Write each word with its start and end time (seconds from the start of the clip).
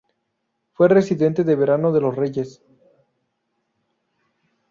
Fue 0.73 0.87
residencia 0.89 1.43
de 1.43 1.55
verano 1.55 1.91
de 1.93 2.01
los 2.01 2.15
Reyes. 2.15 2.63